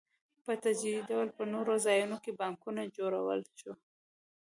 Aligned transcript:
په 0.45 0.51
تدریجي 0.63 1.05
ډول 1.09 1.27
په 1.37 1.43
نورو 1.53 1.73
ځایونو 1.85 2.17
کې 2.23 2.37
بانکونه 2.41 2.81
جوړ 2.97 3.11
شول 3.59 3.77